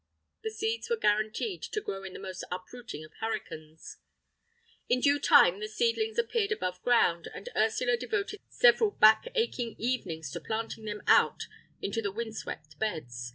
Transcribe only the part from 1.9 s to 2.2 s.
in the